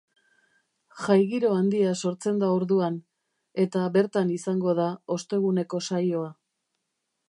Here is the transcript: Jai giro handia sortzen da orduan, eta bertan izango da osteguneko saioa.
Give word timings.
Jai 1.01 1.17
giro 1.33 1.51
handia 1.57 1.91
sortzen 2.05 2.41
da 2.45 2.49
orduan, 2.55 2.99
eta 3.67 3.87
bertan 3.99 4.35
izango 4.41 4.77
da 4.83 4.91
osteguneko 5.19 5.87
saioa. 5.93 6.37